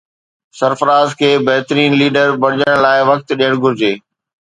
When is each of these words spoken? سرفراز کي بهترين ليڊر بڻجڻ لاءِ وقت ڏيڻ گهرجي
سرفراز 0.59 1.09
کي 1.19 1.29
بهترين 1.47 1.91
ليڊر 2.01 2.35
بڻجڻ 2.43 2.73
لاءِ 2.89 2.99
وقت 3.13 3.27
ڏيڻ 3.39 3.51
گهرجي 3.63 3.93